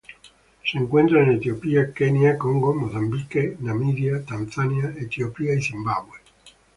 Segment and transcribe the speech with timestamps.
[0.65, 6.17] Se encuentra en Etiopía Kenia Congo Mozambique Namibia Tanzania Etiopía y Zimbabue.